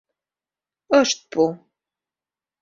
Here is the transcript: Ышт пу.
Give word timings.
Ышт 0.99 1.19
пу. 1.31 1.43